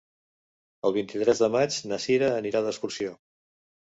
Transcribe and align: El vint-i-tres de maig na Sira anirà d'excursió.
El 0.89 0.93
vint-i-tres 0.95 1.41
de 1.43 1.49
maig 1.57 1.77
na 1.91 2.01
Sira 2.05 2.31
anirà 2.37 2.65
d'excursió. 2.69 3.13